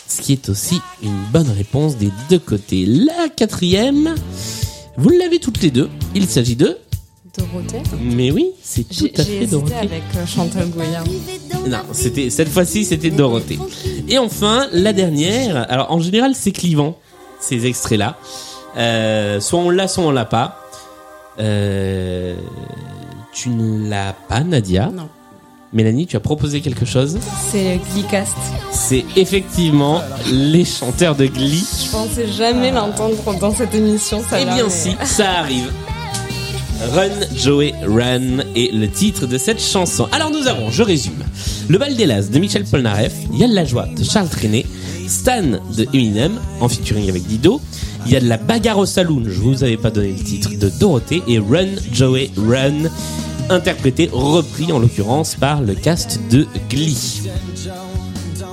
[0.08, 2.86] Ce qui est aussi une bonne réponse des deux côtés.
[2.86, 4.16] La quatrième,
[4.97, 5.89] vous l'avez toutes les deux.
[6.14, 6.78] Il s'agit de.
[7.38, 9.75] Dorothée Mais oui, c'est tout à fait Dorothée.
[9.75, 11.03] avec euh, Chantal Goya.
[11.67, 13.59] Non, c'était cette fois-ci c'était Dorothée.
[14.07, 15.65] Et enfin la dernière.
[15.71, 16.97] Alors en général c'est clivant
[17.39, 18.17] ces extraits-là.
[18.77, 20.61] Euh, soit on l'a, soit on l'a pas.
[21.39, 22.36] Euh,
[23.33, 24.89] tu ne l'as pas, Nadia?
[24.93, 25.09] Non.
[25.73, 27.17] Mélanie, tu as proposé quelque chose?
[27.51, 28.31] C'est Gleecast.
[28.71, 31.65] C'est effectivement les chanteurs de Glee.
[31.86, 34.21] Je pensais jamais l'entendre dans cette émission.
[34.29, 35.69] Ça Eh bien si, ça arrive.
[36.82, 40.07] Run, Joey, Run est le titre de cette chanson.
[40.11, 41.23] Alors nous avons, je résume,
[41.69, 44.30] Le Bal des Las de Michel Polnareff, Il y a de la joie de Charles
[44.30, 44.65] Trenet,
[45.07, 45.41] Stan
[45.76, 47.61] de Eminem, en featuring avec Dido,
[48.05, 50.51] il y a de la bagarre au saloon, je vous avais pas donné le titre,
[50.57, 52.89] de Dorothée, et Run, Joey, Run,
[53.49, 57.21] interprété, repris en l'occurrence par le cast de Glee.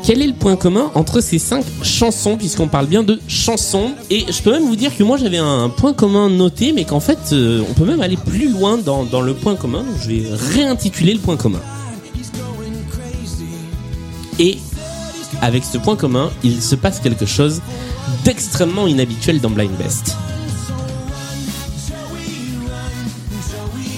[0.05, 4.25] Quel est le point commun entre ces cinq chansons, puisqu'on parle bien de chansons Et
[4.29, 7.19] je peux même vous dire que moi j'avais un point commun noté, mais qu'en fait
[7.33, 9.85] euh, on peut même aller plus loin dans, dans le point commun.
[9.85, 10.25] Donc je vais
[10.55, 11.61] réintituler le point commun.
[14.41, 14.59] Et
[15.41, 17.63] avec ce point commun, il se passe quelque chose
[18.25, 20.17] d'extrêmement inhabituel dans Blind Best.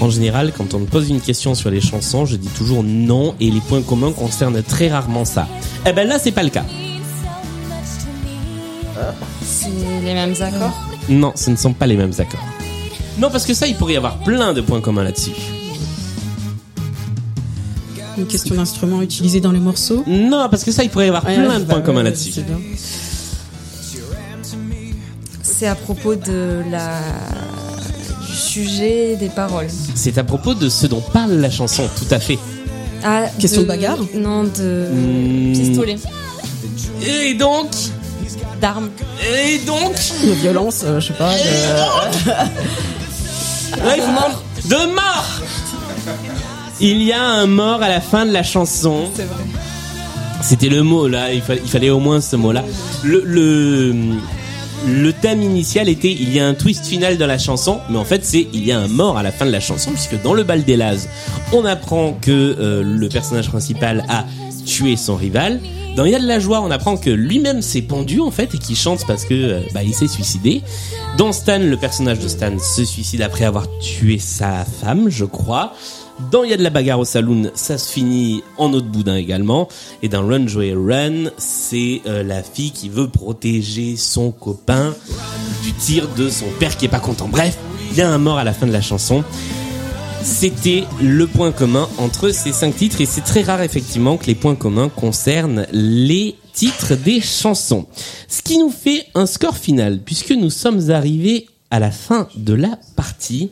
[0.00, 3.34] En général, quand on me pose une question sur les chansons, je dis toujours non
[3.40, 5.48] et les points communs concernent très rarement ça.
[5.86, 6.64] Eh ben là, c'est pas le cas.
[9.42, 9.68] C'est
[10.02, 10.74] les mêmes accords.
[11.08, 12.44] Non, ce ne sont pas les mêmes accords.
[13.18, 15.32] Non, parce que ça, il pourrait y avoir plein de points communs là-dessus.
[18.16, 20.04] Une question d'instrument utilisé dans les morceaux.
[20.06, 22.32] Non, parce que ça, il pourrait y avoir Ouais, plein de bah points communs là-dessus.
[25.42, 27.00] C'est à propos de la
[28.26, 29.68] du sujet des paroles.
[29.94, 32.38] C'est à propos de ce dont parle la chanson, tout à fait.
[33.04, 35.52] Ah, Question de bagarre Non, de Hmm.
[35.52, 35.96] pistolet.
[37.06, 37.68] Et donc
[38.60, 38.88] D'armes.
[39.36, 39.92] Et donc
[40.24, 41.30] De violence, euh, je sais pas.
[41.34, 42.30] de-
[43.86, 45.26] Ouais, faut prendre- De mort
[46.80, 49.08] Il y a un mort à la fin de la chanson.
[49.14, 49.44] C'est vrai.
[50.42, 52.64] C'était le mot là, il, fa- il fallait au moins ce mot-là.
[53.02, 53.94] Le, le,
[54.86, 58.04] le thème initial était il y a un twist final dans la chanson, mais en
[58.04, 60.34] fait c'est il y a un mort à la fin de la chanson puisque dans
[60.34, 61.08] le bal des Lazes,
[61.52, 64.24] on apprend que euh, le personnage principal a
[64.64, 65.60] tué son rival.
[65.96, 68.76] Dans Il de la joie, on apprend que lui-même s'est pendu en fait et qu'il
[68.76, 70.62] chante parce que euh, bah, il s'est suicidé.
[71.16, 75.72] Dans Stan, le personnage de Stan se suicide après avoir tué sa femme, je crois.
[76.30, 79.16] Dans Il y a de la bagarre au saloon, ça se finit en de boudin
[79.16, 79.68] également.
[80.02, 84.94] Et dans Run Joey Run, c'est euh, la fille qui veut protéger son copain
[85.62, 87.28] du tir de son père qui est pas content.
[87.28, 87.58] Bref,
[87.90, 89.24] il y a un mort à la fin de la chanson.
[90.22, 94.34] C'était le point commun entre ces cinq titres et c'est très rare effectivement que les
[94.34, 97.86] points communs concernent les titres des chansons.
[98.28, 102.54] Ce qui nous fait un score final puisque nous sommes arrivés à la fin de
[102.54, 103.50] la partie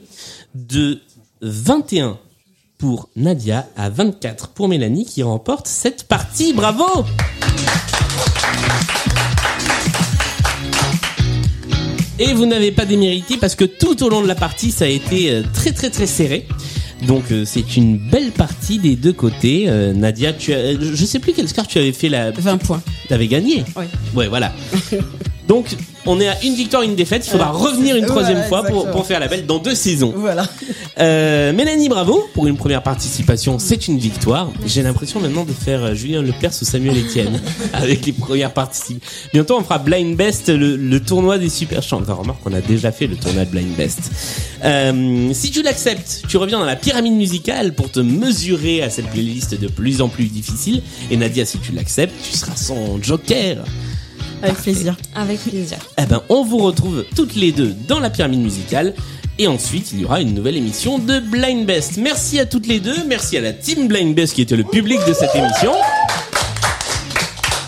[0.55, 1.01] de
[1.43, 2.19] 21
[2.83, 6.53] pour Nadia à 24 pour Mélanie qui remporte cette partie.
[6.53, 6.85] Bravo
[12.19, 14.89] Et vous n'avez pas démérité parce que tout au long de la partie, ça a
[14.89, 16.49] été euh, très très très serré.
[17.07, 19.67] Donc euh, c'est une belle partie des deux côtés.
[19.69, 22.83] Euh, Nadia, tu as, je sais plus quel score tu avais fait la 20 points.
[23.09, 23.65] T'avais gagné?
[23.77, 23.85] Oui.
[24.17, 24.53] Ouais, voilà.
[25.49, 25.77] Donc
[26.07, 27.27] on est à une victoire, une défaite.
[27.27, 30.13] Il faudra Euh, revenir une troisième voilà, fois pour faire la belle dans deux saisons.
[30.17, 30.47] Voilà.
[30.99, 33.59] Euh, Mélanie, bravo pour une première participation.
[33.59, 34.51] C'est une victoire.
[34.67, 37.41] J'ai l'impression maintenant de faire euh, Julien Lepers ou Samuel Etienne
[37.73, 39.01] avec les premières participations.
[39.33, 42.01] Bientôt, on fera Blind Best, le, le tournoi des super chants.
[42.03, 44.11] Enfin, remarque qu'on a déjà fait le tournoi de Blind Best.
[44.65, 49.07] Euh, si tu l'acceptes, tu reviens dans la pyramide musicale pour te mesurer à cette
[49.07, 50.83] playlist de plus en plus difficile.
[51.11, 53.65] Et Nadia, si tu l'acceptes, tu seras son joker.
[54.43, 54.97] Avec plaisir.
[55.15, 55.79] Avec plaisir.
[55.99, 58.95] Eh ben, on vous retrouve toutes les deux dans la pyramide musicale.
[59.39, 61.97] Et ensuite, il y aura une nouvelle émission de Blind Best.
[61.97, 62.97] Merci à toutes les deux.
[63.09, 65.73] Merci à la team Blind Best qui était le public de cette émission.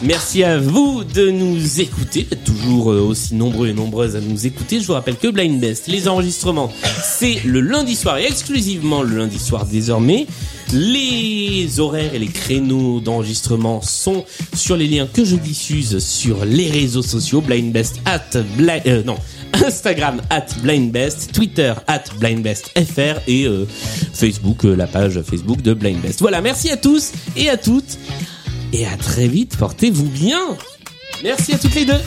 [0.03, 4.81] Merci à vous de nous écouter, toujours euh, aussi nombreux et nombreuses à nous écouter.
[4.81, 6.71] Je vous rappelle que Blind Best, les enregistrements,
[7.03, 10.27] c'est le lundi soir et exclusivement le lundi soir désormais.
[10.75, 16.69] Les horaires et les créneaux d'enregistrement sont sur les liens que je diffuse sur les
[16.71, 17.41] réseaux sociaux.
[17.41, 19.17] Blind Best at Bli- euh, non.
[19.63, 23.67] Instagram at blindbest, Twitter at blindbestfr et euh,
[24.13, 26.21] Facebook, euh, la page Facebook de Blind Best.
[26.21, 27.99] Voilà, merci à tous et à toutes
[28.73, 30.41] et à très vite, portez-vous bien.
[31.23, 32.01] Merci à toutes les deux.